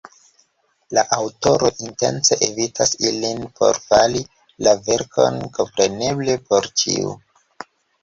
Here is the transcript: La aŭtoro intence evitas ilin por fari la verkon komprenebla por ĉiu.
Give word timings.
La 0.97 1.03
aŭtoro 1.17 1.69
intence 1.87 2.39
evitas 2.47 2.95
ilin 3.11 3.45
por 3.61 3.81
fari 3.85 4.27
la 4.69 4.77
verkon 4.91 5.41
komprenebla 5.61 6.43
por 6.51 6.73
ĉiu. 6.85 7.19